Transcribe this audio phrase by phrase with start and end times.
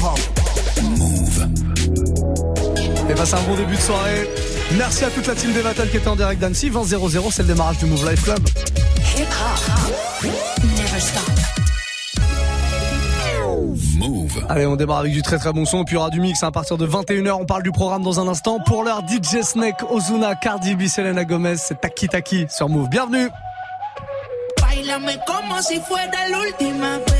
[0.00, 0.18] hip-hop.
[0.82, 1.48] Move.
[3.10, 4.28] Et bah c'est un bon début de soirée.
[4.76, 6.70] Merci à toute la team des Vatal qui était en direct d'Annecy.
[6.70, 8.40] 20-0-0, c'est le démarrage du Move Life Club.
[13.98, 14.44] Move.
[14.48, 15.84] Allez, on démarre avec du très très bon son.
[15.84, 17.32] Puis il y aura du mix hein, à partir de 21h.
[17.32, 18.58] On parle du programme dans un instant.
[18.60, 22.88] Pour l'heure, DJ Snake, Ozuna, Cardi B, Selena Gomez, c'est Taki Taki sur Move.
[22.88, 23.28] Bienvenue.
[24.60, 27.19] Bailame como si fuera la última vez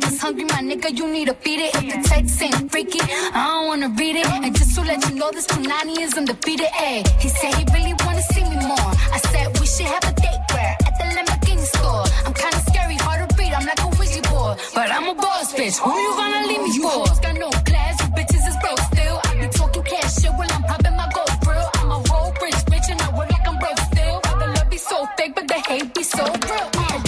[0.00, 1.74] My hungry, my nigga, you need to beat it.
[1.74, 4.26] If the text ain't freaky, I don't wanna read it.
[4.26, 6.68] And just to let you know, this Punani is undefeated.
[6.86, 8.90] Ayy, he said he really wanna see me more.
[9.16, 12.04] I said we should have a date where at the Lamborghini store.
[12.26, 13.52] I'm kinda scary, hard to read.
[13.52, 15.78] I'm like a Ouija board, but I'm a boss bitch.
[15.78, 17.02] Who you gonna leave me for?
[17.08, 19.20] You got no class, you bitches is broke still.
[19.24, 21.68] I be talking cash shit while I'm popping my gold grill.
[21.80, 24.20] I'm a whole rich bitch and I work like I'm broke still.
[24.22, 26.68] The love be so fake, but the hate be so real.
[26.78, 27.07] Mm.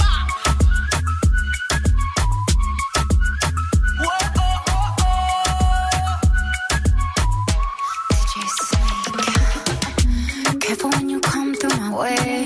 [10.61, 11.97] rumba.
[11.99, 12.45] way.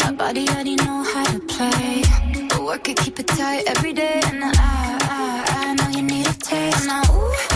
[0.00, 2.02] My body already know how to play.
[2.48, 4.20] But work it, keep it tight every day.
[4.26, 6.86] And I, I, I know you need a taste.
[6.86, 7.55] Now, ooh,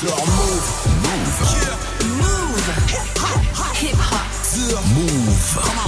[0.00, 0.68] sur Move.
[1.04, 1.38] Move.
[1.56, 1.76] Yeah.
[2.20, 2.66] Move.
[2.92, 3.76] Hip hop.
[3.76, 4.26] Hip hop.
[4.94, 5.58] Move.
[5.64, 5.85] Come on.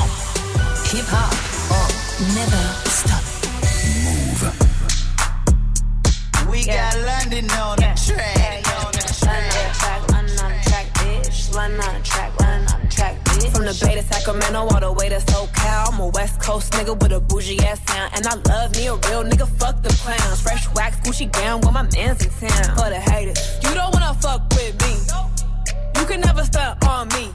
[14.01, 15.93] to Sacramento, all the way to SoCal.
[15.93, 18.13] I'm a West Coast nigga with a bougie ass sound.
[18.15, 20.41] And I love me a real nigga, fuck the clowns.
[20.41, 22.77] Fresh wax, Gucci gown, with my man's in town.
[22.77, 24.95] For the haters, you don't wanna fuck with me.
[25.99, 27.33] You can never stunt on me.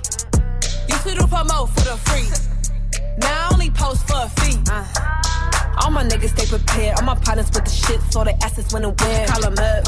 [0.88, 2.53] You should promo for the free.
[3.18, 4.58] Now I only post for a fee.
[4.70, 5.14] Uh.
[5.82, 6.98] All my niggas stay prepared.
[7.00, 9.28] All my partners with the shit, so the assets when and where.
[9.28, 9.84] Call them up.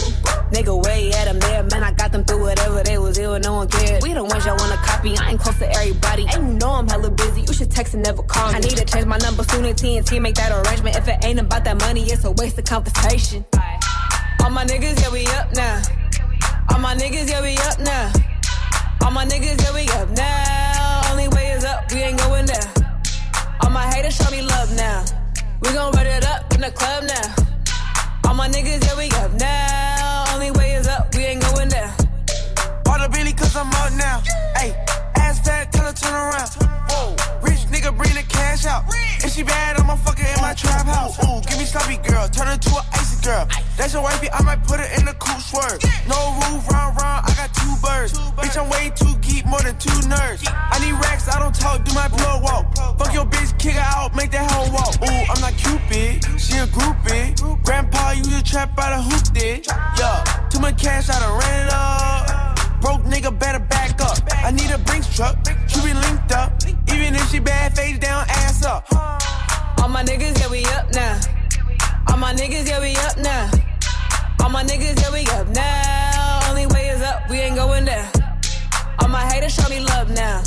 [0.52, 1.64] Nigga, way at them there.
[1.64, 4.04] Man, I got them through whatever they was ill, no one cared.
[4.04, 5.18] We the ones y'all wanna copy.
[5.18, 6.26] I ain't close to everybody.
[6.34, 7.42] And you know I'm hella busy.
[7.42, 8.58] You should text and never call me.
[8.58, 10.96] I need to change my number soon and TNT make that arrangement.
[10.96, 13.46] If it ain't about that money, it's a waste of conversation.
[14.44, 15.82] All my niggas, yeah, we up now.
[16.70, 18.12] All my niggas, yeah, we up now.
[19.02, 21.12] All my niggas, yeah, we up now.
[21.12, 22.75] Only way is up, we ain't going down.
[23.62, 25.06] All my haters show me love now.
[25.62, 27.36] We gon' run it up in the club now.
[28.28, 30.26] All my niggas, yeah, we up now.
[30.34, 31.94] Only way is up, we ain't going down.
[32.84, 34.22] Bought a Billy cause I'm up now.
[34.58, 34.76] Hey,
[35.16, 36.50] ass fat, tell her turn around.
[36.90, 38.84] Whoa, rich nigga, bring the cash out.
[38.86, 41.20] Rich she bad, I'ma fuck her in my trap house.
[41.20, 43.44] Ooh, give me sloppy girl, turn her to an icy girl.
[43.76, 45.84] That's your wifey, I might put her in the cool swerve.
[46.08, 48.16] No roof, round, round, I got two birds.
[48.40, 50.48] Bitch, I'm way too geek, more than two nerds.
[50.48, 52.64] I need racks, I don't talk, do my plug walk.
[52.98, 54.96] Fuck your bitch, kick her out, make that hoe walk.
[55.04, 57.36] Ooh, I'm not Cupid, she a groupie.
[57.64, 59.68] Grandpa used a trap out a hoop did.
[60.00, 62.56] Yeah, too much cash, I done ran it up.
[62.80, 64.18] Broke nigga better back up.
[64.32, 65.36] I need a Brinks truck,
[65.68, 66.54] she be linked up.
[66.88, 69.05] Even if she bad, face down, ass up.
[69.82, 71.20] All my niggas, yeah, we up now.
[72.10, 73.52] All my niggas, yeah, we up now.
[74.42, 76.50] All my niggas, yeah, we up now.
[76.50, 78.12] Only way is up, we ain't going down.
[79.00, 80.44] All my haters show me love now.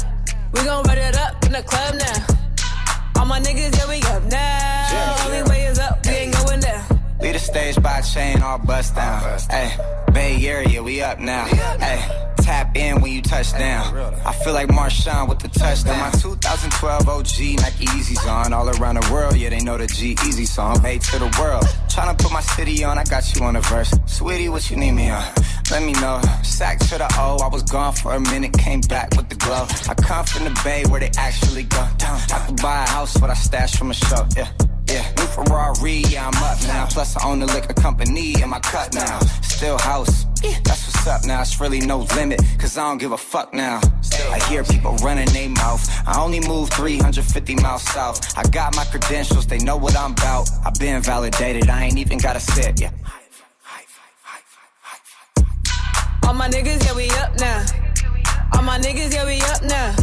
[0.52, 3.20] We gon' run it up in the club now.
[3.20, 5.26] All my niggas, yeah, we up now.
[5.26, 6.84] Only way is up, we ain't going down.
[7.20, 9.38] Lead the stage by chain, all bust down.
[9.50, 9.76] Hey,
[10.12, 11.44] Bay Area, we up now.
[11.44, 13.94] Hey tap in when you touch down.
[14.24, 15.98] I feel like Marshawn with the touchdown.
[15.98, 18.54] My 2012 OG Nike Yeezys on.
[18.54, 20.80] All around the world, yeah, they know the G Easy song.
[20.82, 21.64] Made to the world.
[21.92, 23.92] Tryna put my city on, I got you on the verse.
[24.06, 25.24] Sweetie, what you need me on?
[25.70, 26.22] Let me know.
[26.42, 29.66] Sack to the O, I was gone for a minute, came back with the glow.
[29.90, 32.18] I come from the Bay where they actually go down.
[32.32, 34.48] I could buy a house, but I stash from a show, yeah.
[34.88, 36.86] Yeah, new Ferrari, yeah, I'm up now.
[36.86, 39.18] Plus, I own the liquor company in my cut now.
[39.42, 40.24] Still house,
[40.64, 41.42] that's what's up now.
[41.42, 43.80] It's really no limit, cause I don't give a fuck now.
[44.00, 45.86] Still I hear people running their mouth.
[46.06, 48.36] I only move 350 miles south.
[48.38, 50.48] I got my credentials, they know what I'm about.
[50.64, 52.90] I've been validated, I ain't even gotta sit, yeah.
[56.26, 57.64] All my niggas, yeah, we up now.
[58.54, 59.94] All my niggas, yeah, we up now.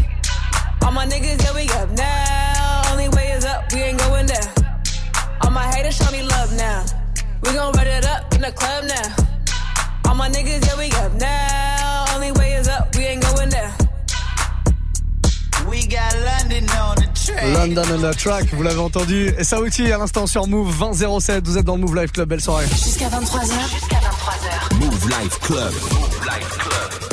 [0.84, 2.92] All my niggas, yeah, we up now.
[2.92, 4.55] Only way is up, we ain't going down.
[5.42, 6.86] All my haters show me love now.
[7.44, 9.16] We gon' run it up in the club now.
[10.08, 12.06] All my niggas, yeah, we up now.
[12.16, 13.72] Only way is up, we ain't going down.
[15.70, 17.54] We got London on the track.
[17.54, 19.34] London on the track, vous l'avez entendu.
[19.38, 21.46] Et ça aussi à l'instant sur Move 2007.
[21.48, 22.30] Vous êtes dans le Move Life Club.
[22.30, 22.68] Belle soirée.
[22.68, 23.70] Jusqu'à 23h.
[23.70, 24.76] Jusqu'à 23h.
[24.80, 25.74] Move Life Club.
[25.92, 27.05] Move Life Club.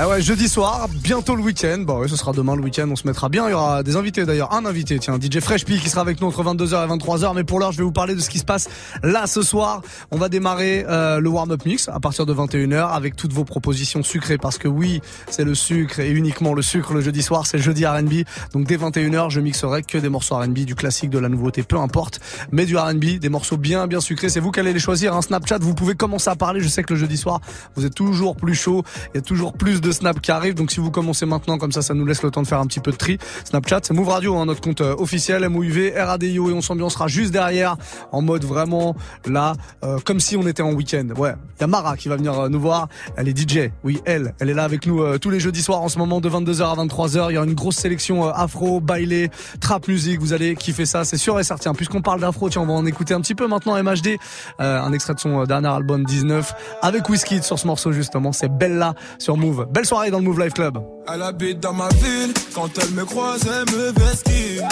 [0.00, 1.78] Ah ouais, jeudi soir, bientôt le week-end.
[1.80, 3.48] Bon, ouais, ce sera demain le week-end, on se mettra bien.
[3.48, 4.52] Il y aura des invités d'ailleurs.
[4.54, 7.34] Un invité, tiens, DJ Fresh P qui sera avec nous entre 22h et 23h.
[7.34, 8.68] Mais pour l'heure, je vais vous parler de ce qui se passe
[9.02, 9.82] là ce soir.
[10.12, 14.04] On va démarrer euh, le warm-up mix à partir de 21h avec toutes vos propositions
[14.04, 14.38] sucrées.
[14.38, 15.00] Parce que oui,
[15.30, 17.48] c'est le sucre et uniquement le sucre le jeudi soir.
[17.48, 18.22] C'est jeudi R&B.
[18.52, 21.76] Donc dès 21h, je mixerai que des morceaux R&B, du classique, de la nouveauté, peu
[21.76, 22.20] importe.
[22.52, 24.28] Mais du R&B, des morceaux bien, bien sucrés.
[24.28, 25.16] C'est vous qui allez les choisir.
[25.16, 26.60] Un Snapchat, vous pouvez commencer à parler.
[26.60, 27.40] Je sais que le jeudi soir,
[27.74, 28.84] vous êtes toujours plus chaud.
[29.12, 30.54] Il y a toujours plus de snaps qui arrivent.
[30.54, 32.66] Donc si vous commencez maintenant, comme ça, ça nous laisse le temps de faire un
[32.66, 33.18] petit peu de tri.
[33.44, 37.32] Snapchat, c'est Move Radio, hein, notre compte euh, officiel, MOUV, RADIO, et on s'ambiancera juste
[37.32, 37.76] derrière,
[38.12, 38.96] en mode vraiment
[39.26, 39.54] là,
[39.84, 41.08] euh, comme si on était en week-end.
[41.16, 42.88] Ouais, il y a Mara qui va venir euh, nous voir.
[43.16, 43.70] Elle est DJ.
[43.84, 46.28] Oui, elle, elle est là avec nous tous les jeudis soirs en ce moment de
[46.28, 47.26] 22h à 23h.
[47.30, 49.30] Il y a une grosse sélection afro, bailé,
[49.60, 50.20] trap musique.
[50.20, 51.74] Vous allez kiffer ça, c'est sûr et certain.
[51.74, 54.16] Puisqu'on parle d'afro, tiens, on va en écouter un petit peu maintenant MHD,
[54.58, 58.32] un extrait de son dernier album 19 avec Whiskey sur ce morceau justement.
[58.32, 59.66] C'est Bella sur Move.
[59.70, 60.78] Belle soirée dans le Move Life Club.
[61.12, 64.62] Elle habite dans ma ville, quand elle me croise, elle me vesquille.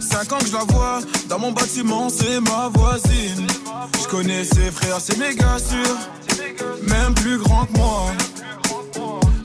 [0.00, 3.46] Cinq ans que je la vois, dans mon bâtiment, c'est ma voisine.
[4.02, 5.96] Je connais ses frères, c'est méga sûr,
[6.88, 8.02] même plus grand que moi.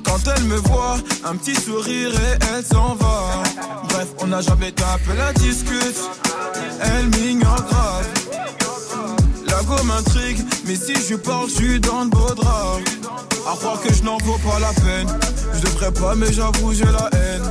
[0.06, 3.44] Quand elle me voit, un petit sourire et elle s'en va.
[3.90, 6.00] Bref, on n'a jamais tapé la discute,
[6.82, 8.08] elle m'ignore grave.
[9.86, 12.84] M'intrigue, mais si je parle, je suis dans de beaux draps.
[13.48, 15.08] À croire que je n'en vaux pas la peine.
[15.54, 17.44] Je devrais pas, mais j'avoue, j'ai la haine.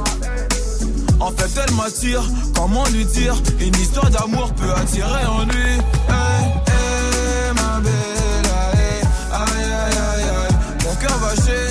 [1.19, 2.23] En fait, elle m'attire,
[2.55, 3.35] comment lui dire?
[3.59, 5.73] Une histoire d'amour peut attirer en lui.
[6.09, 9.03] Hey, hey, ma belle, aïe,
[9.33, 10.55] aïe, aïe, aïe.
[10.85, 11.70] Mon cœur va chez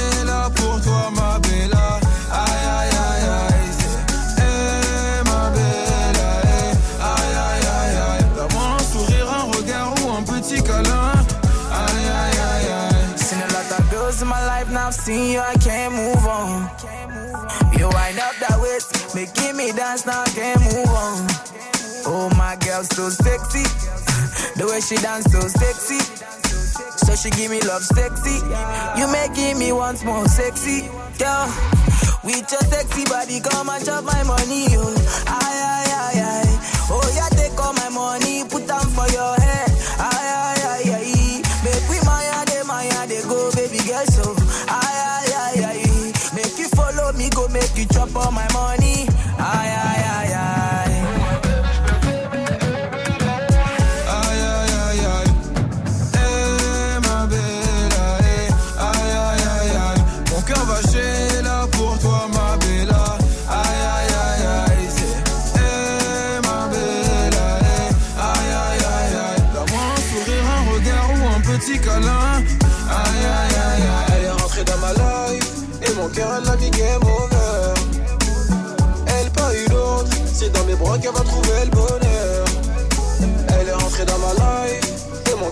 [15.10, 16.70] seen you, I can't move on.
[17.78, 21.18] You wind up that waist, making me dance, now I can't move on.
[22.06, 23.66] Oh, my girl, so sexy.
[24.58, 26.02] The way she dance, so sexy.
[27.06, 28.38] So she give me love sexy.
[29.00, 30.86] You making me once more sexy.
[31.18, 31.46] Girl,
[32.24, 34.70] with your sexy body, come and chop my money.
[34.78, 34.94] Oh,
[35.26, 36.54] aye, aye, aye, aye.
[36.94, 39.39] Oh, yeah, take all my money, put them for your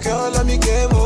[0.04, 0.97] Girl, let me get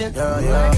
[0.00, 0.14] watching.
[0.14, 0.73] Yeah, yeah.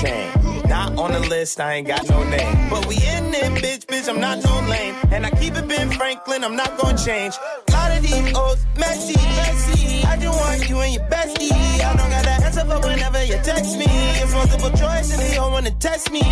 [0.00, 0.30] chain.
[0.68, 2.68] Not on the list, I ain't got no name.
[2.68, 4.94] But we in it, bitch, bitch, I'm not no lame.
[5.10, 7.34] And I keep it Ben Franklin, I'm not gonna change.
[7.68, 10.04] A lot of these old messy, messy.
[10.04, 11.52] I just want you and your bestie.
[11.52, 13.86] I don't gotta answer for whenever you text me.
[14.20, 16.22] It's multiple choice and they all wanna test me.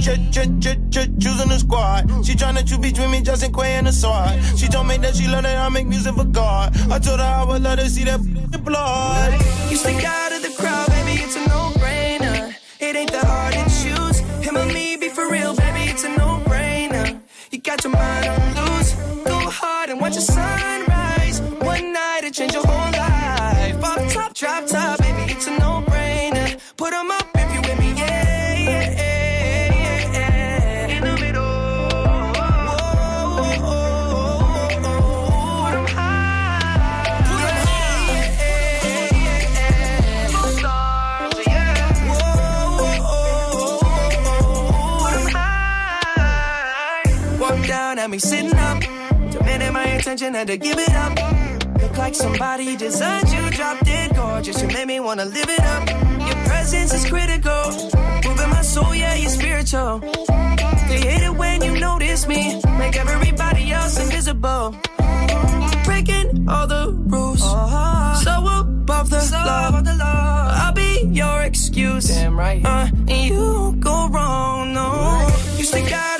[0.00, 2.08] Choosing the squad.
[2.24, 4.38] She tryna choose between me, Justin Quay, and the sword.
[4.56, 6.76] She told me that she learned that I make music for God.
[6.90, 8.20] I told her I would let her see that
[8.64, 9.32] blood.
[9.70, 11.75] You stick out of the crowd, baby, it's a no
[12.86, 13.54] it ain't that hard
[50.06, 51.82] attention, had to give it up.
[51.82, 54.62] Look like somebody designed you, drop dead gorgeous.
[54.62, 55.88] You made me wanna live it up.
[56.28, 57.72] Your presence is critical,
[58.24, 59.98] moving my soul, yeah, you're spiritual.
[59.98, 64.76] They hate it when you notice me, make everybody else invisible.
[65.84, 68.14] Breaking all the rules, uh-huh.
[68.14, 70.52] so above the law.
[70.62, 72.64] I'll be your excuse, damn right.
[72.64, 75.26] Uh, and you don't go wrong, no.
[75.58, 76.15] You stick out.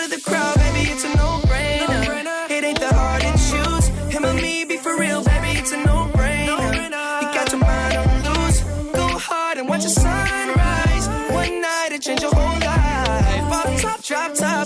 [14.35, 14.66] top,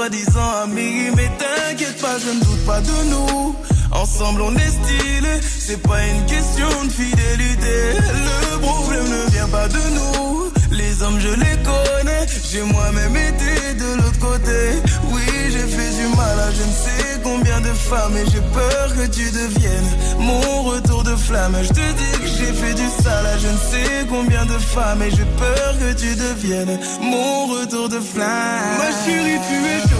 [0.00, 1.10] Soi-disant amis.
[1.14, 3.54] Mais t'inquiète pas, je ne doute pas de nous.
[3.92, 5.34] Ensemble, on est stylé.
[5.42, 7.76] C'est pas une question de fidélité.
[8.52, 10.49] Le problème ne vient pas de nous.
[11.00, 12.26] Les je les connais.
[12.50, 14.82] J'ai moi-même été de l'autre côté.
[15.10, 18.16] Oui, j'ai fait du mal à je ne sais combien de femmes.
[18.18, 21.56] Et j'ai peur que tu deviennes mon retour de flamme.
[21.62, 25.02] Je te dis que j'ai fait du sale à je ne sais combien de femmes.
[25.02, 28.76] Et j'ai peur que tu deviennes mon retour de flamme.
[28.78, 29.99] Ma chérie, tu es.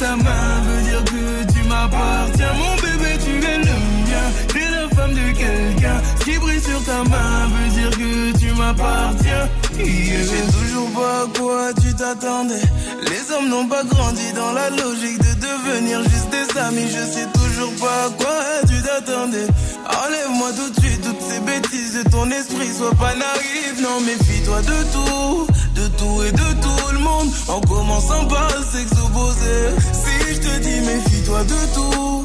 [0.00, 2.54] Ta main veut dire que tu m'appartiens.
[2.56, 3.76] Mon bébé, tu es le
[4.08, 4.26] mien.
[4.48, 6.00] T'es la femme de quelqu'un.
[6.18, 9.48] Ce qui brille sur ta main veut dire que tu m'appartiens.
[9.76, 9.86] Yeah.
[9.86, 16.02] Je sais toujours pas quoi Les hommes n'ont pas grandi dans la logique de devenir
[16.04, 16.88] juste des amis.
[16.88, 19.46] Je sais toujours pas à quoi tu t'attendais.
[19.84, 22.72] Enlève-moi tout de suite toutes ces bêtises de ton esprit.
[22.74, 25.46] Sois pas naïf, non, méfie-toi de tout.
[25.74, 27.28] De tout et de tout le monde.
[27.48, 28.48] En commençant par
[29.04, 29.68] opposé.
[29.92, 32.24] Si je te dis méfie-toi de tout.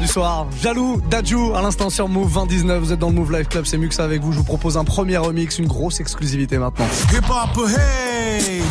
[0.00, 0.46] Du soir.
[0.60, 2.80] Jaloux, Dadju, à l'instant sur Move 2019.
[2.82, 4.32] Vous êtes dans le Move Life Club, c'est Muxa avec vous.
[4.32, 6.86] Je vous propose un premier remix, une grosse exclusivité maintenant.
[7.12, 8.62] Hip hop, hey!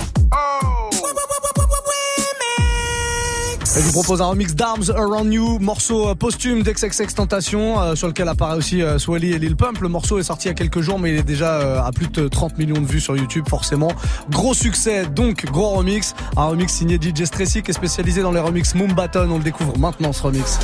[3.76, 8.08] Je vous propose un remix d'Arms Around You, morceau euh, posthume d'XXX Tentation, euh, sur
[8.08, 9.80] lequel apparaît aussi euh, Swally et Lil Pump.
[9.80, 12.08] Le morceau est sorti il y a quelques jours, mais il est déjà à plus
[12.08, 13.92] de 30 millions de vues sur YouTube, forcément.
[14.32, 16.16] Gros succès, donc gros remix.
[16.36, 19.30] Un remix signé DJ Stressy qui est spécialisé dans les remix Moombaton.
[19.30, 20.58] On le découvre maintenant ce remix.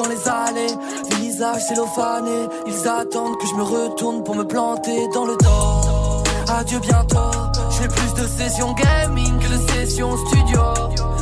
[0.00, 0.74] dans les allées,
[1.20, 2.48] visage cellophané.
[2.66, 6.52] Ils attendent que je me retourne pour me planter dans le dos.
[6.52, 7.30] Adieu bientôt,
[7.70, 10.60] j'ai plus de sessions gaming que de sessions studio.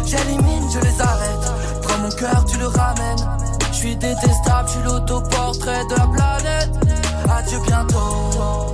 [0.04, 1.52] J'élimine, je les arrête.
[1.82, 3.38] Prends mon cœur, tu le ramènes.
[3.72, 6.70] Je suis détestable, je suis l'autoportrait de la planète.
[7.30, 8.72] Adieu bientôt.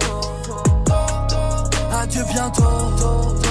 [1.93, 3.44] Adieu bientôt.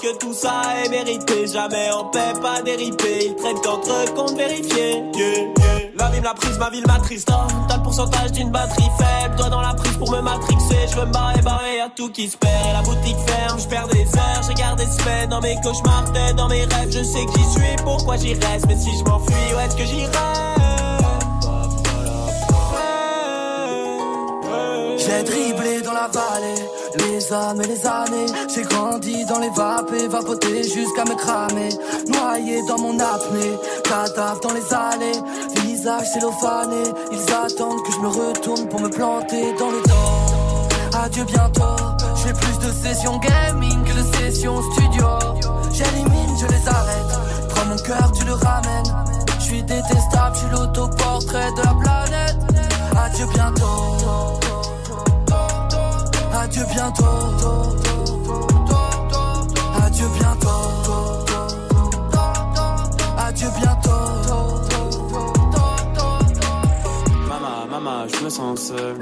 [0.00, 3.26] Est-ce que tout ça est mérité Jamais en paix, pas déripé.
[3.26, 5.02] Ils traînent qu'entre comptes vérifiés.
[5.16, 5.90] Yeah, yeah.
[5.96, 7.26] La vie me l'a prise, ma ville m'attriste.
[7.26, 9.34] T'as le pourcentage d'une batterie faible.
[9.36, 10.86] Toi dans la prise pour me matrixer.
[10.88, 12.54] Je veux me barrer, barrer, y'a tout qui se perd.
[12.70, 14.42] Et la boutique ferme, je perds des heures.
[14.46, 16.04] J'ai gardé semaines dans mes cauchemars,
[16.36, 16.92] dans mes rêves.
[16.92, 18.66] Je sais que j'y suis, pourquoi j'y reste?
[18.68, 20.57] Mais si je m'enfuis, où est-ce que j'irai?
[25.08, 26.68] J'ai dribblé dans la vallée,
[26.98, 28.26] les âmes et les années.
[28.54, 31.70] J'ai grandi dans les vapes vapoté jusqu'à me cramer.
[32.08, 35.18] Noyé dans mon apnée, cadavre dans les allées.
[35.62, 40.98] Visage cellophané, ils attendent que je me retourne pour me planter dans le dos.
[41.02, 41.76] Adieu bientôt,
[42.14, 45.06] je fais plus de sessions gaming que de sessions studio.
[45.72, 47.48] J'élimine, je les arrête.
[47.48, 49.06] Prends mon cœur, tu le ramènes.
[49.38, 52.36] Je suis détestable, je suis l'autoportrait de la planète.
[52.94, 54.38] Adieu bientôt.
[56.50, 57.04] Adieu bientôt.
[59.84, 60.48] Adieu bientôt.
[63.18, 63.90] Adieu bientôt.
[67.28, 68.96] Maman, maman, je me sens seul.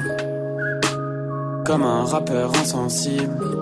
[1.65, 3.61] Comme un rappeur insensible.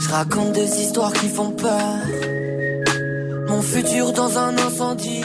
[0.00, 1.98] Je raconte des histoires qui font peur.
[3.46, 5.22] Mon futur dans un incendie.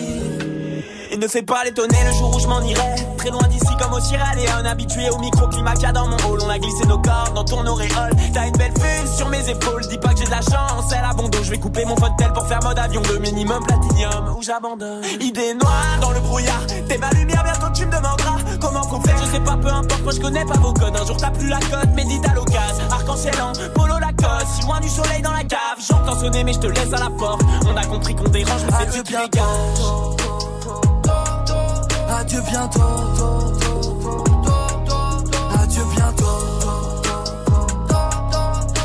[1.13, 3.08] Il ne fait pas l'étonner le jour où je m'en irai.
[3.19, 4.65] Très loin d'ici comme au Sierra Leone.
[4.65, 6.39] Habitué au microclimat qu'il y a dans mon hall.
[6.41, 8.13] On a glissé nos corps dans ton auréole.
[8.33, 9.85] T'as une belle vue sur mes épaules.
[9.89, 11.37] Dis pas que j'ai de la chance, c'est la bondo.
[11.43, 13.01] Je vais couper mon fauteuil pour faire mode avion.
[13.11, 15.03] Le minimum platinium où j'abandonne?
[15.19, 16.65] Idée noire dans le brouillard.
[16.87, 19.15] T'es ma lumière, bientôt tu me demanderas comment qu'on fait.
[19.19, 20.95] Je sais pas, peu importe, moi je connais pas vos codes.
[20.95, 22.85] Un jour t'as plus la cote, médite à l'occasion.
[22.89, 24.47] Arc-en-ciel en polo Lacoste.
[24.55, 25.59] Si loin du soleil dans la cave.
[25.85, 27.41] J'entends sonner, mais je te laisse à la porte.
[27.67, 30.18] On a compris qu'on dérange, mais c'est Dieu qui dégage.
[32.19, 32.81] Adieu bientôt.
[35.61, 36.25] Adieu bientôt.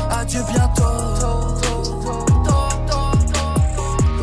[0.09, 0.83] Adieu bientôt.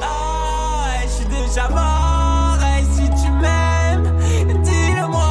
[0.01, 2.57] Ah, je suis déjà mort.
[2.65, 4.19] Et si tu m'aimes,
[4.63, 5.29] dis-le-moi.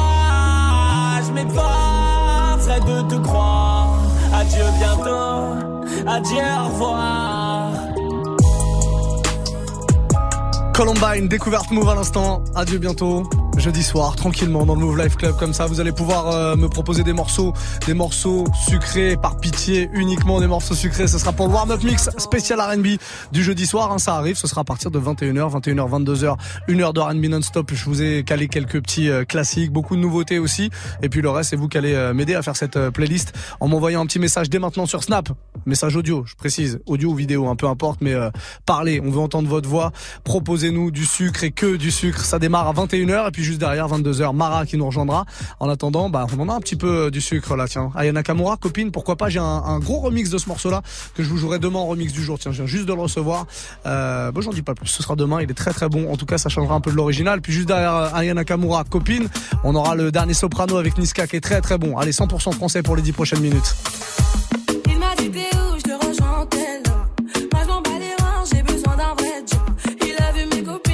[1.26, 3.98] Je m'efforcerai de te croire.
[4.32, 5.56] Adieu bientôt.
[6.06, 7.72] Adieu, au revoir.
[10.72, 12.44] Columbine, découverte Move à l'instant.
[12.54, 13.24] Adieu bientôt.
[13.62, 16.68] Jeudi soir, tranquillement dans le Move Life Club comme ça, vous allez pouvoir euh, me
[16.68, 17.52] proposer des morceaux,
[17.86, 21.06] des morceaux sucrés par pitié, uniquement des morceaux sucrés.
[21.06, 22.98] Ce sera pour le warm-up mix spécial R&B
[23.30, 23.92] du jeudi soir.
[23.92, 27.26] hein, ça arrive, ce sera à partir de 21h, 21h, 22h, une heure de R&B
[27.26, 27.70] non-stop.
[27.72, 30.70] Je vous ai calé quelques petits euh, classiques, beaucoup de nouveautés aussi.
[31.00, 33.32] Et puis le reste, c'est vous qui allez euh, m'aider à faire cette euh, playlist
[33.60, 35.28] en m'envoyant un petit message dès maintenant sur Snap,
[35.66, 38.30] message audio, je précise, audio ou vidéo, un peu importe, mais euh,
[38.66, 39.00] parlez.
[39.04, 39.92] On veut entendre votre voix.
[40.24, 42.24] Proposez-nous du sucre et que du sucre.
[42.24, 45.24] Ça démarre à 21h et puis derrière 22h, Mara qui nous rejoindra.
[45.60, 47.66] En attendant, bah on en a un petit peu du sucre là.
[47.68, 50.82] Tiens, Aya Nakamura, copine, pourquoi pas J'ai un, gros remix de ce morceau-là
[51.14, 52.38] que je vous jouerai demain en remix du jour.
[52.38, 53.46] Tiens, je viens juste de le recevoir.
[53.86, 54.88] Euh, bon, j'en dis pas plus.
[54.88, 55.40] Ce sera demain.
[55.42, 56.12] Il est très très bon.
[56.12, 57.40] En tout cas, ça changera un peu de l'original.
[57.40, 59.28] Puis juste derrière euh, Aya Nakamura, copine,
[59.64, 61.96] on aura le dernier soprano avec Niska qui est très très bon.
[61.98, 63.74] Allez, 100% français pour les 10 prochaines minutes.
[70.04, 70.92] Il a vu mes copines.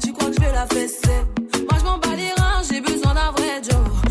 [0.00, 1.22] Tu crois que je vais la fesser?
[1.70, 4.03] Moi je m'en bats les reins, j'ai besoin d'un vrai job.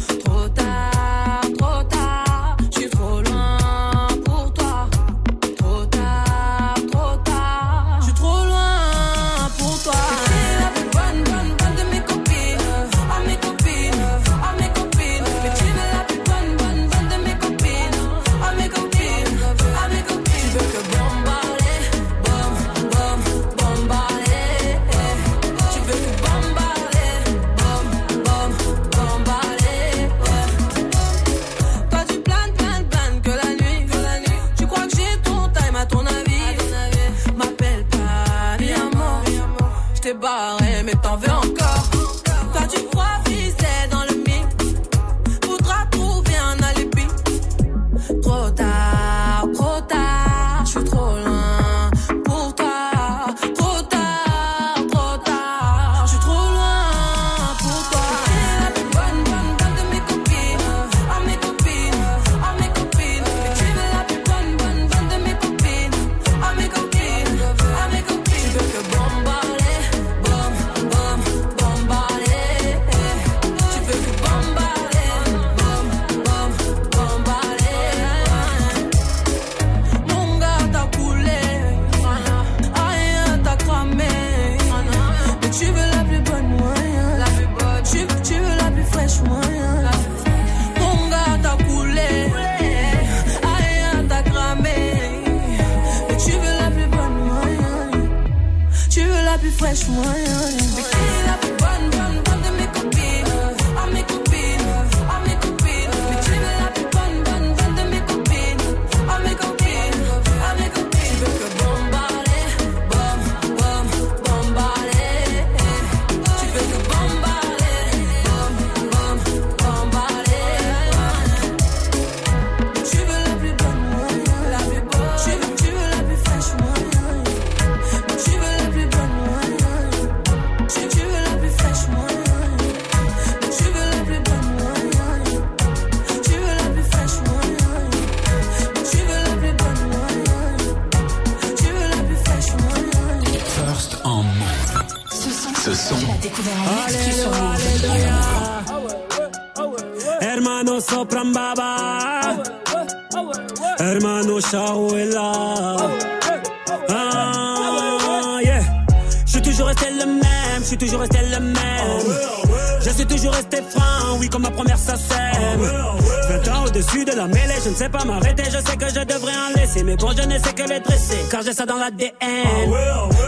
[166.94, 169.06] 20 ans au-dessus de la mêlée, je ne sais pas m'arrêter Je sais que je
[169.06, 171.78] devrais en laisser Mais bon je ne sais que les dresser Car j'ai ça dans
[171.78, 172.12] l'ADN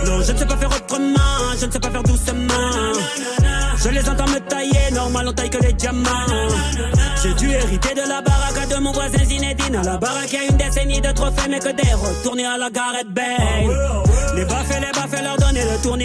[0.06, 2.94] Non je ne sais pas faire autrement Je ne sais pas faire doucement
[3.78, 6.10] je les entends me tailler, normal on taille que les diamants.
[7.22, 9.76] J'ai dû hériter de la baraque de mon voisin Zinedine.
[9.76, 12.72] À la baraque, y a une décennie de trophées, mais que des retournés à la
[12.72, 13.70] Gareth Bale.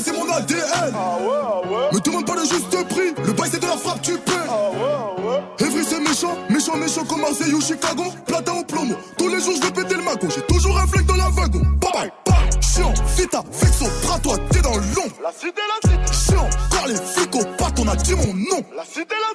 [0.00, 0.94] Bijouterie, j'ai pas laissé mon ADN.
[1.92, 4.32] Me demande pas le juste prix, le bail c'est de la frappe, tu paies.
[5.58, 8.04] Evry c'est méchant, méchant, méchant comme Marseille ou Chicago.
[8.26, 10.28] Platin au plomo, tous les jours je vais péter le magot.
[10.34, 11.60] J'ai toujours un flingue dans la wagon.
[11.80, 12.50] Bye bye, bye.
[12.60, 13.86] Chiant, vita, vexo,
[14.22, 15.16] toi t'es dans l'ombre.
[15.22, 16.12] La cité, la cité.
[16.12, 18.64] Chiant, car les flics au pat, on a dit mon nom.
[18.76, 19.29] La cité, la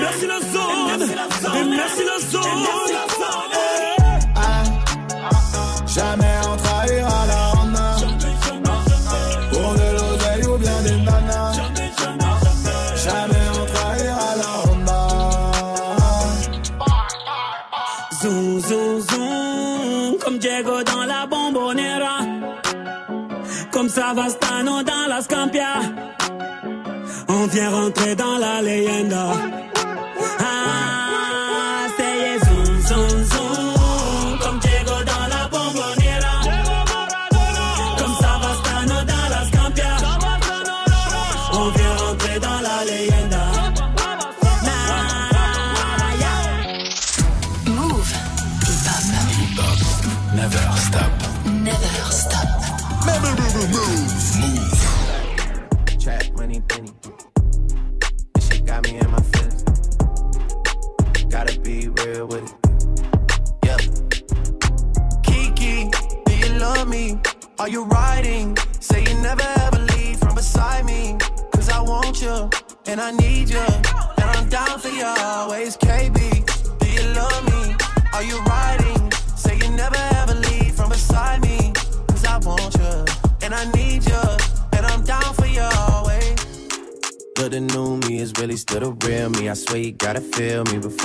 [0.00, 1.02] merci la zone.
[1.56, 2.66] Et merci la zone.
[5.86, 7.96] Jamais on trahira la Honda.
[9.50, 11.52] Pour de l'oseille ou bien des nanas.
[13.04, 15.02] Jamais on trahira la Honda.
[18.20, 22.18] Zoom, zoom, zoom, comme Diego dans la bombonera.
[23.70, 25.80] Comme Savastano dans la Scampia.
[27.28, 29.32] On vient rentrer dans la leyenda.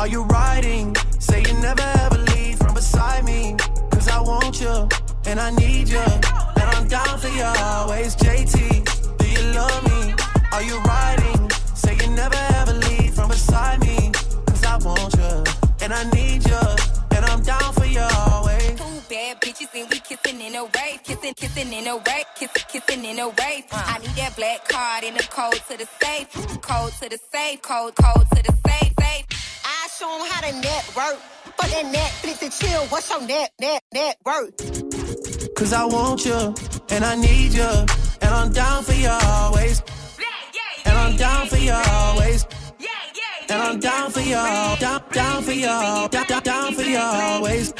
[0.00, 0.96] Are you riding?
[1.18, 3.54] Say you never ever leave from beside me.
[3.90, 4.88] Cause I want you,
[5.26, 8.16] and I need you, and I'm down for you always.
[8.16, 10.14] JT, do you love me?
[10.52, 11.50] Are you riding?
[11.74, 14.10] Say you never ever leave from beside me.
[14.46, 15.44] Cause I want you,
[15.82, 16.62] and I need you,
[17.14, 18.80] and I'm down for you always.
[18.80, 22.64] Two bad bitches and we kissing in a wave, kissing, kissing in a wave, kissing,
[22.72, 23.64] kissing in a wave.
[23.70, 26.32] I need that black card in the code to the safe,
[26.62, 28.89] code to the safe, code, code to the safe,
[30.00, 31.18] show 'em how to network.
[31.58, 34.54] For that Netflix and chill, what's your net, net, net worth?
[35.54, 36.54] Cause I want you,
[36.88, 37.72] and I need you,
[38.22, 39.82] and I'm down for you always.
[40.86, 42.46] And I'm down for you always.
[43.50, 44.42] And I'm down for you,
[44.84, 47.74] down, down for you, down, down for you always.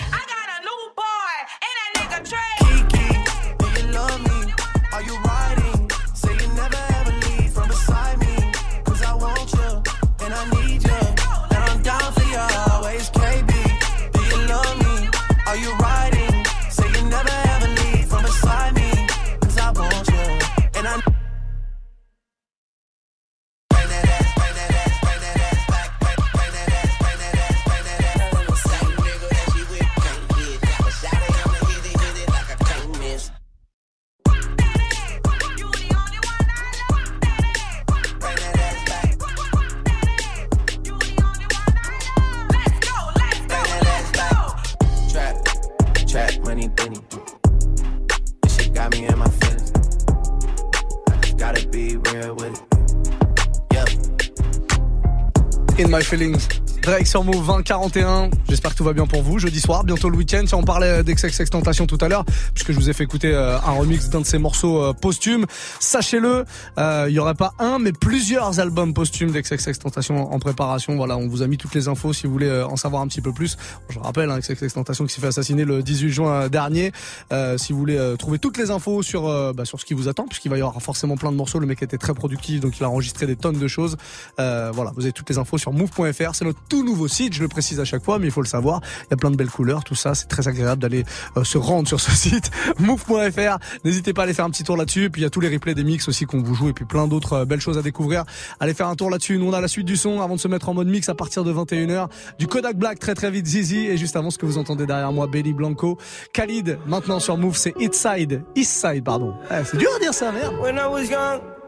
[56.10, 56.59] Feelings.
[56.90, 58.30] Drake sur Move 2041.
[58.48, 59.38] J'espère que tout va bien pour vous.
[59.38, 60.42] Jeudi soir, bientôt le week-end.
[60.44, 63.58] Si on parlait d'XXX Tentation tout à l'heure, puisque je vous ai fait écouter euh,
[63.58, 65.46] un remix d'un de ses morceaux euh, posthumes.
[65.78, 66.44] Sachez-le,
[66.78, 70.96] euh, il y aurait pas un, mais plusieurs albums posthumes d'XXX Tentation en préparation.
[70.96, 73.06] Voilà, on vous a mis toutes les infos si vous voulez euh, en savoir un
[73.06, 73.56] petit peu plus.
[73.90, 76.90] Je rappelle, hein, XXX Tentation qui s'est fait assassiner le 18 juin dernier.
[77.32, 79.94] Euh, si vous voulez euh, trouver toutes les infos sur euh, bah, sur ce qui
[79.94, 81.60] vous attend, puisqu'il va y avoir forcément plein de morceaux.
[81.60, 83.96] Le mec était très productif, donc il a enregistré des tonnes de choses.
[84.40, 86.34] Euh, voilà, vous avez toutes les infos sur move.fr.
[86.34, 88.46] C'est notre tout nouveau site, je le précise à chaque fois, mais il faut le
[88.46, 88.80] savoir.
[89.02, 90.14] Il y a plein de belles couleurs, tout ça.
[90.14, 91.04] C'est très agréable d'aller
[91.36, 93.58] euh, se rendre sur ce site, move.fr.
[93.84, 95.10] N'hésitez pas à aller faire un petit tour là-dessus.
[95.10, 96.84] Puis il y a tous les replays des mix aussi qu'on vous joue, et puis
[96.84, 98.24] plein d'autres euh, belles choses à découvrir.
[98.58, 99.38] Allez faire un tour là-dessus.
[99.38, 101.14] Nous on a la suite du son avant de se mettre en mode mix à
[101.14, 102.08] partir de 21h.
[102.38, 105.12] Du Kodak Black très très vite Zizi et juste avant ce que vous entendez derrière
[105.12, 105.98] moi, Belly Blanco,
[106.32, 106.78] Khalid.
[106.86, 109.34] Maintenant sur Move, c'est East Side, East Side pardon.
[109.50, 111.59] Eh, c'est dur à dire ça, merde.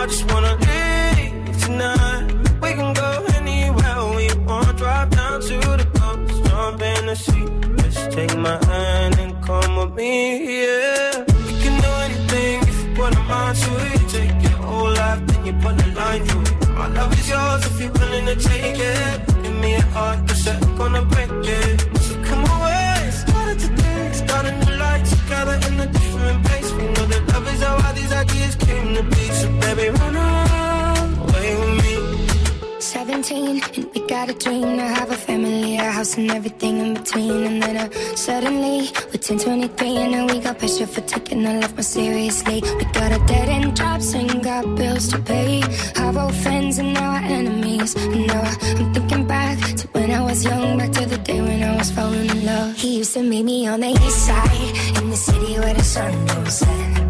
[0.00, 2.24] You I just wanna leave tonight.
[2.62, 4.78] We can go anywhere we want.
[4.78, 7.44] Drive down to the coast, jump in the sea.
[7.82, 11.18] Just take my hand and come with me, yeah.
[11.44, 14.08] We can do anything if you put a mind to it.
[14.08, 16.68] Take your whole life, then you put a line through it.
[16.70, 19.42] My love is yours if you're willing to take it.
[19.42, 21.78] Give me a heart, cause I'm gonna break it.
[22.00, 24.12] So come away, start it today.
[24.14, 25.92] Start a new life together in.
[25.92, 26.09] We
[27.60, 29.24] love all these ideas came to be.
[29.40, 32.20] So baby, run away with me.
[32.80, 36.94] 17 and we got a dream to have a family, a house and everything in
[36.94, 37.44] between.
[37.44, 41.60] And then uh, suddenly we're 10, 23 and now we got pressure for taking our
[41.60, 42.62] life more seriously.
[42.78, 45.62] We got a dead end jobs and got bills to pay.
[45.96, 47.94] Our old friends and now our enemies.
[47.94, 51.40] And now I, I'm thinking back to when I was young, back to the day
[51.40, 52.76] when I was falling in love.
[52.76, 56.26] He used to meet me on the east side in the city where the sun
[56.26, 57.09] don't set.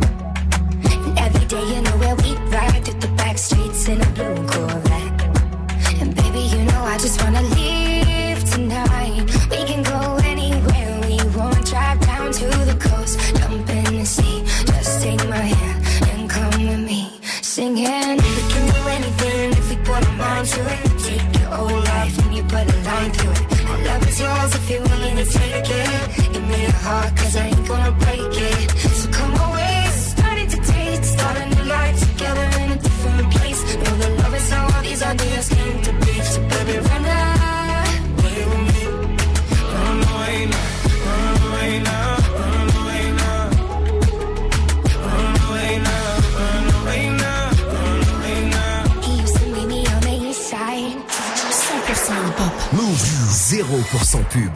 [53.90, 54.54] 0% pub.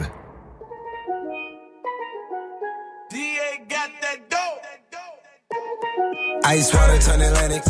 [6.45, 7.65] Ice water turn Atlantic.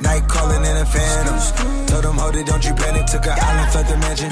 [0.00, 1.86] Night calling in a phantom.
[1.86, 3.04] Told them, hold it, don't you panic.
[3.04, 4.30] Took an island, fled the mansion.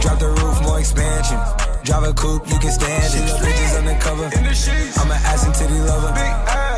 [0.00, 1.36] Drop the roof, more expansion.
[1.84, 3.28] Drive a coupe, you can stand it.
[3.44, 4.24] Bitches undercover.
[4.32, 6.08] I'm an ass and titty lover.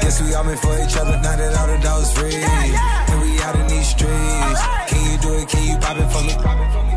[0.03, 1.23] Guess we all meant for each other.
[1.23, 2.35] Now that all the dogs free.
[2.35, 4.61] And we out in these streets.
[4.91, 5.49] Can you do it?
[5.49, 6.35] Can you pop it for me?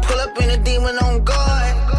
[0.02, 1.99] Pull up in a demon on guard.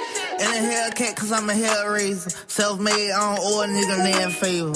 [0.41, 2.35] In a Hellcat, cause I'm a hellraiser.
[2.49, 4.73] Self made, I don't owe a nigga land favor.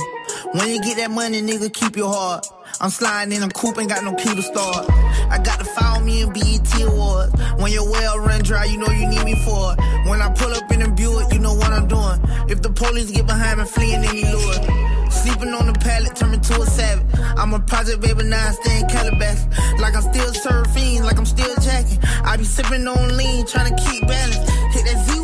[0.54, 2.46] When you get that money, nigga, keep your heart.
[2.80, 4.86] I'm sliding in a coupe, ain't got no key to start.
[5.32, 7.34] I got to follow me in BET Awards.
[7.58, 9.80] When your well run dry, you know you need me for it.
[10.08, 12.22] When I pull up in a Buick, you know what I'm doing.
[12.48, 14.86] If the police get behind me, fleeing any lure.
[15.10, 17.08] Sleeping on the pallet, turn me to a savage.
[17.38, 19.42] I'm a project baby, now I stay in Calabash.
[19.80, 21.98] Like I'm still surfing, like I'm still jacking.
[22.24, 24.38] I be sipping on lean, trying to keep balance.
[24.76, 25.15] Hit that Z-Walk,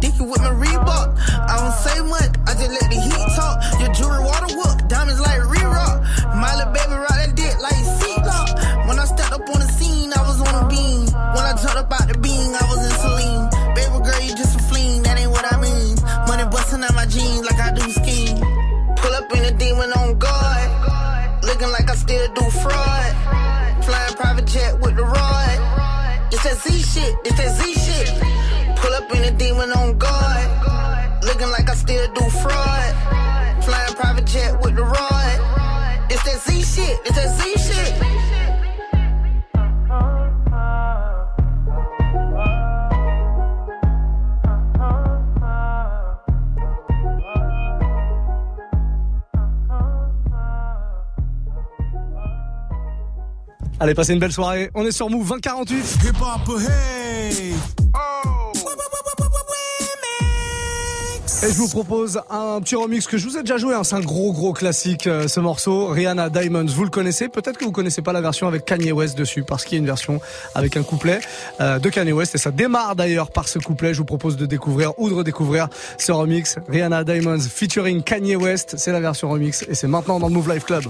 [0.00, 1.16] dicky with my Reebok.
[1.28, 3.79] I don't say much, I just let the heat talk.
[29.70, 30.48] Demon on guard.
[31.24, 32.94] Looking like I still do fraud.
[33.64, 35.40] Flying private jet with the rod.
[36.10, 37.94] It's that Z shit, it's that Z shit.
[53.82, 54.70] Allez, passez une belle soirée.
[54.74, 57.79] On est sur Move 2048.
[61.42, 63.74] Et je vous propose un petit remix que je vous ai déjà joué.
[63.74, 63.82] hein.
[63.82, 65.86] C'est un gros gros classique euh, ce morceau.
[65.86, 67.28] Rihanna Diamonds, vous le connaissez.
[67.30, 69.80] Peut-être que vous connaissez pas la version avec Kanye West dessus, parce qu'il y a
[69.80, 70.20] une version
[70.54, 71.20] avec un couplet
[71.62, 72.34] euh, de Kanye West.
[72.34, 73.94] Et ça démarre d'ailleurs par ce couplet.
[73.94, 76.56] Je vous propose de découvrir ou de redécouvrir ce remix.
[76.68, 78.74] Rihanna Diamonds featuring Kanye West.
[78.76, 80.84] C'est la version remix et c'est maintenant dans le Move Life Club.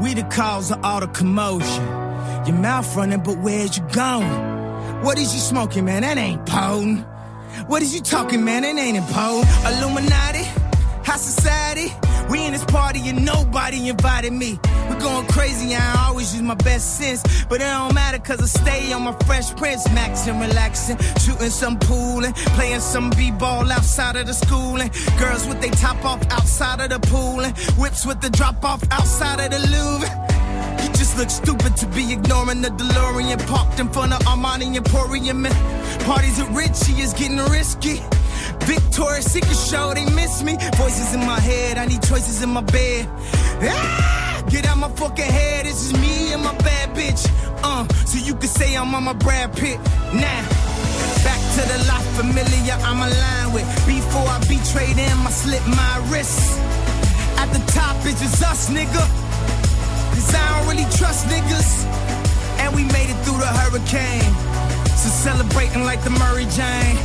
[0.00, 1.82] We the cause of all the commotion.
[2.46, 3.82] Your mouth running, but where's you?
[5.02, 6.02] What is you smoking, man?
[6.02, 6.38] That ain't.
[7.68, 8.62] What is you talking, man?
[8.62, 9.44] It ain't important.
[9.66, 10.44] Illuminati,
[11.04, 11.92] high society.
[12.30, 14.58] We in this party and nobody invited me.
[14.88, 17.22] We going crazy, I always use my best sense.
[17.46, 19.86] But it don't matter cause I stay on my fresh prince.
[19.88, 24.80] Maxing, relaxing, shooting some pool and playing some b-ball outside of the school.
[24.80, 27.40] And girls with they top off outside of the pool.
[27.40, 30.45] And whips with the drop off outside of the Louvre.
[30.94, 35.46] Just look stupid to be ignoring the DeLorean parked in front of Armani Emporium.
[35.46, 35.54] And
[36.04, 38.00] parties at Richie is getting risky.
[38.66, 40.56] Victoria's Secret show, they miss me.
[40.76, 43.08] Voices in my head, I need choices in my bed.
[43.62, 47.22] Ah, get out my fucking head, this is me and my bad bitch.
[47.62, 49.78] Uh, so you can say I'm on my Brad Pitt.
[50.14, 50.42] Now,
[51.24, 53.66] back to the life familiar I'm aligned with.
[53.86, 56.58] Before I betrayed them, I slit my wrists.
[57.38, 59.25] At the top, it's just us, nigga.
[60.26, 61.86] Cause I don't really trust niggas.
[62.58, 64.26] And we made it through the hurricane.
[64.98, 66.98] So celebrating like the Murray Jane.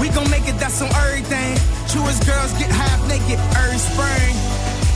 [0.00, 1.60] We gon' make it, that's on everything.
[1.92, 4.32] Truest girls get half naked every spring.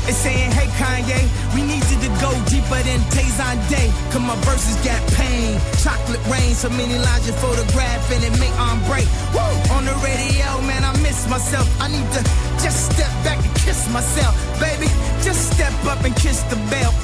[0.09, 1.21] They saying, hey Kanye,
[1.53, 3.93] we need you to go deeper than Tazon Day.
[4.09, 5.61] Cause my verses got pain.
[5.85, 9.05] Chocolate rain, so many lines you photograph and it make on break.
[9.37, 9.45] Woo!
[9.77, 11.69] On the radio, man, I miss myself.
[11.81, 12.23] I need to
[12.65, 14.33] just step back and kiss myself.
[14.61, 14.89] Baby,
[15.21, 16.95] just step up and kiss the belt.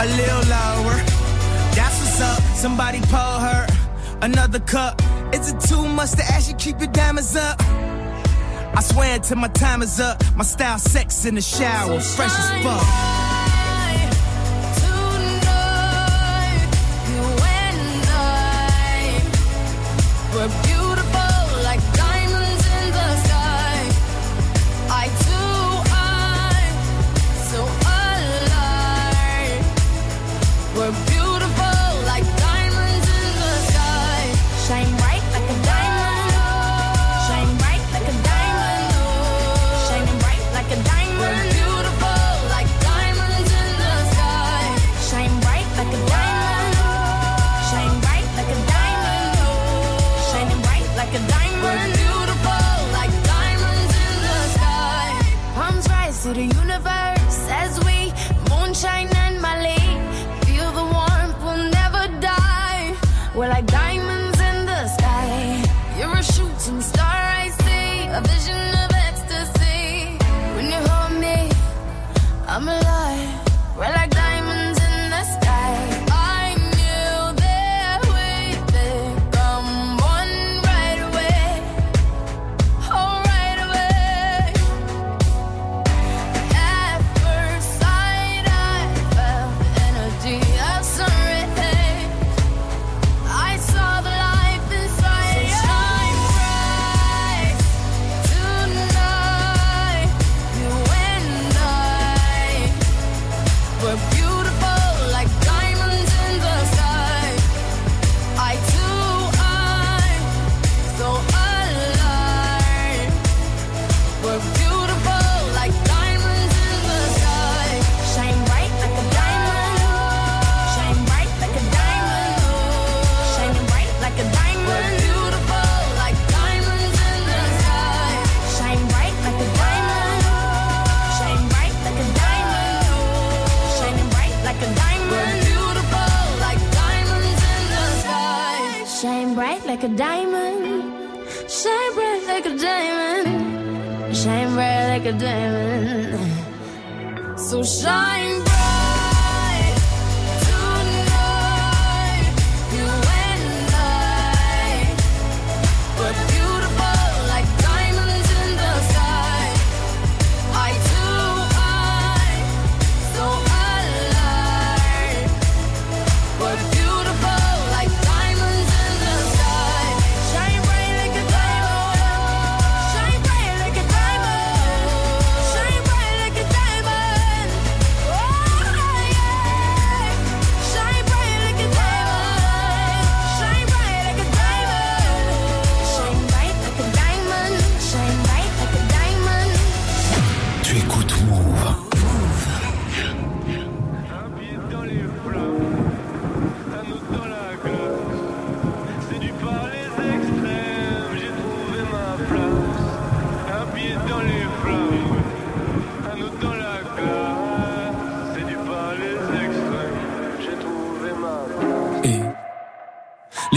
[0.00, 0.96] A little lower.
[1.74, 2.42] That's what's up.
[2.56, 3.66] Somebody pull her
[4.22, 5.00] another cup.
[5.32, 7.60] Is it too much to ask you keep your diamonds up?
[8.76, 10.22] I swear until my time is up.
[10.36, 13.23] My style sex in the shower, fresh as fuck.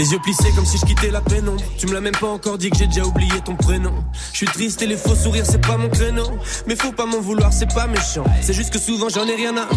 [0.08, 1.62] Les yeux plissés comme si je quittais la pénombre.
[1.76, 3.92] Tu me l'as même pas encore dit que j'ai déjà oublié ton prénom.
[4.32, 6.26] Je suis triste et les faux sourires, c'est pas mon créneau.
[6.66, 8.24] Mais faut pas m'en vouloir, c'est pas méchant.
[8.40, 9.68] C'est juste que souvent j'en ai rien à.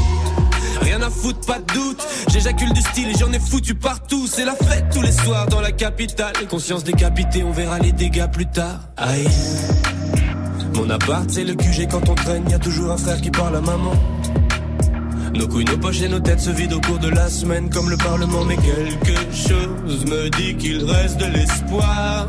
[0.80, 2.08] Rien à foutre, pas de doute.
[2.30, 4.26] J'éjacule du style et j'en ai foutu partout.
[4.26, 6.32] C'est la fête tous les soirs dans la capitale.
[6.50, 8.88] Conscience décapitée, on verra les dégâts plus tard.
[8.96, 9.28] Aïe.
[10.76, 12.50] Mon appart, c'est le QG quand on traîne.
[12.50, 13.92] Y a toujours un frère qui parle à maman.
[15.34, 17.90] Nos couilles, nos poches et nos têtes se vident au cours de la semaine comme
[17.90, 18.44] le Parlement.
[18.46, 22.28] Mais quelque chose me dit qu'il reste de l'espoir.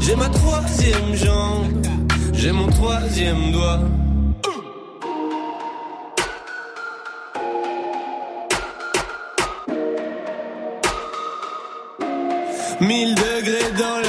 [0.00, 1.86] J'ai ma troisième jambe,
[2.32, 3.80] j'ai mon troisième doigt.
[12.80, 14.01] Mille degrés dans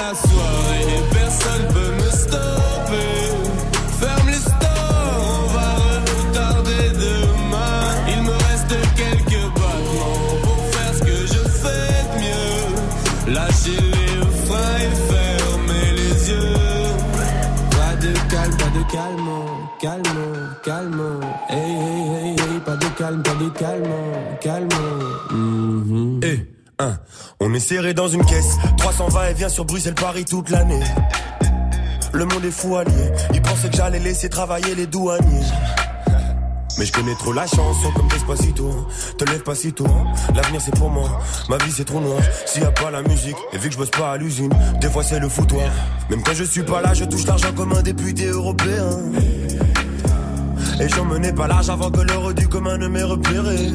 [23.03, 23.83] calme, de calme,
[24.39, 24.69] calme.
[26.23, 26.39] Eh,
[26.79, 26.97] hein,
[27.41, 28.55] on est serré dans une caisse.
[28.77, 30.79] 300 va et vient sur Bruxelles-Paris toute l'année.
[32.13, 33.11] Le monde est fou allié.
[33.33, 35.43] Ils pensaient que j'allais laisser travailler les douaniers.
[36.79, 38.87] Mais je connais trop la chanson comme Despacito
[39.19, 39.85] Te lève pas si tôt
[40.33, 43.35] L'avenir c'est pour moi Ma vie c'est trop noir S'il y a pas la musique
[43.53, 44.51] Et vu que je bosse pas à l'usine
[44.81, 45.69] Des fois c'est le foutoir
[46.09, 48.97] Même quand je suis pas là Je touche l'argent comme un député européen
[50.81, 53.71] Et j'en menais pas large avant que l'heure du commun ne m'ait repéré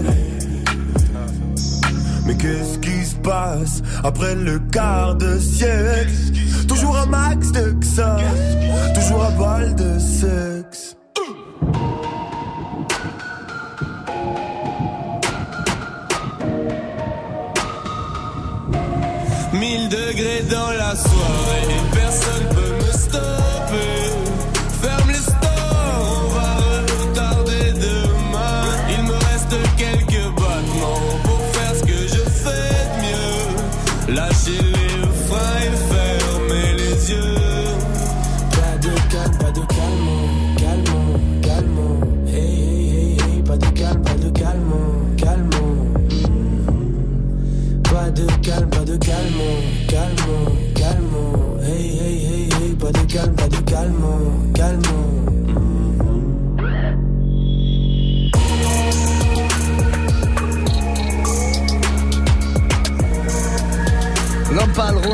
[2.28, 6.12] mais qu'est-ce qui se passe après le quart de siècle?
[6.68, 8.18] Toujours un max de ça,
[8.94, 10.94] toujours un balle de sexe.
[19.54, 23.37] Mille degrés dans la soirée, personne peut me stopper.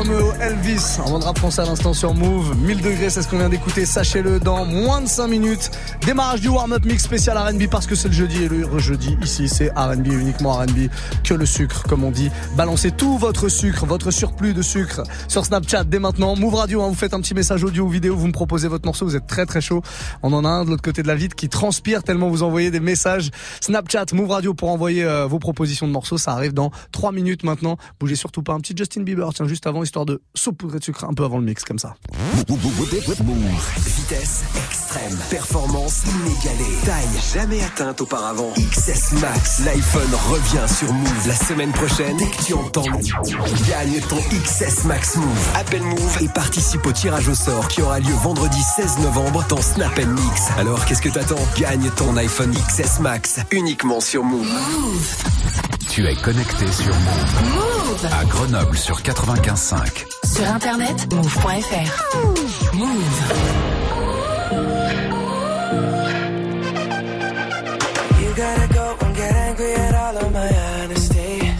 [0.07, 2.55] me Elvis, en de rap français à l'instant sur Move.
[2.57, 5.71] 1000 degrés, c'est ce qu'on vient d'écouter, sachez-le, dans moins de 5 minutes.
[6.05, 9.49] Démarrage du warm-up mix spécial R&B parce que c'est le jeudi et le jeudi ici
[9.49, 10.89] c'est R&B, uniquement R&B,
[11.23, 12.29] que le sucre comme on dit.
[12.55, 16.35] Balancez tout votre sucre, votre surplus de sucre sur Snapchat dès maintenant.
[16.35, 18.85] Move Radio, hein, vous faites un petit message audio ou vidéo, vous me proposez votre
[18.85, 19.81] morceau, vous êtes très très chaud.
[20.21, 22.69] On en a un de l'autre côté de la vitre qui transpire tellement vous envoyez
[22.69, 23.31] des messages.
[23.61, 27.43] Snapchat, Move Radio pour envoyer euh, vos propositions de morceaux, ça arrive dans 3 minutes
[27.43, 27.77] maintenant.
[27.99, 31.03] Bougez surtout pas un petit Justin Bieber, tiens juste avant, histoire de saupoudrer de sucre
[31.05, 31.95] un peu avant le mix comme ça.
[33.23, 33.61] Move.
[33.77, 35.17] Vitesse extrême.
[35.29, 36.77] Performance inégalée.
[36.85, 38.51] Taille jamais atteinte auparavant.
[38.57, 39.61] XS Max.
[39.65, 42.17] L'iPhone revient sur Move la semaine prochaine.
[42.17, 42.83] Dès que tu entends,
[43.67, 45.49] gagne ton XS Max Move.
[45.55, 49.61] Appelle Move et participe au tirage au sort qui aura lieu vendredi 16 novembre dans
[49.61, 50.41] Snap Mix.
[50.57, 51.35] Alors qu'est-ce que t'attends?
[51.57, 54.47] Gagne ton iPhone XS Max uniquement sur Move.
[55.89, 57.55] Tu es connecté sur Move.
[57.55, 60.05] Move À Grenoble sur 95.5.
[60.25, 61.87] Sur internet, move.fr.
[62.73, 63.15] Move.
[68.19, 70.49] You gotta go and get angry at all of my
[70.81, 71.51] honesty.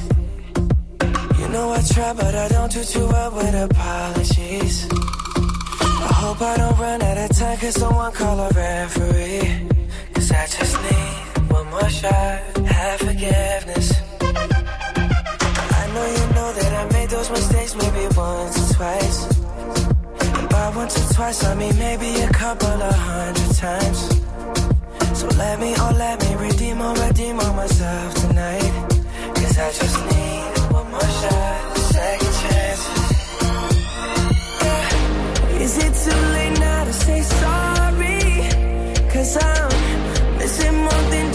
[1.39, 4.87] You know I try, but I don't do too well with apologies.
[4.91, 9.67] I hope I don't run out of time, cause someone call a referee.
[10.15, 13.93] Cause I just need one more shot, have forgiveness.
[17.81, 19.19] Maybe once or twice.
[20.37, 23.99] And by once or twice, I mean maybe a couple of hundred times.
[25.19, 28.71] So let me, oh let me redeem or redeem on myself tonight.
[29.35, 32.83] Cause I just need one more shot, second chance.
[34.63, 35.63] Yeah.
[35.65, 38.21] Is it too late now to say sorry?
[39.11, 41.34] Cause I'm missing more than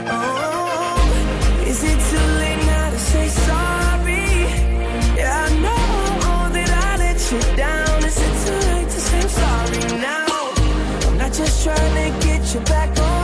[11.33, 13.20] Just trying to get you back on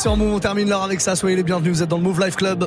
[0.00, 1.14] sur Move, on termine l'heure avec ça.
[1.14, 2.58] Soyez les bienvenus, vous êtes dans le Move Life Club.